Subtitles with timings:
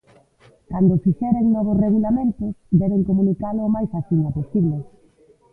[0.71, 2.51] Cando fixeren novos regulamentos,
[2.81, 4.77] deben comunicalo o máis axiña posible